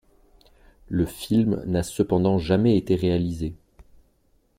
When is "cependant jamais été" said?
1.83-2.95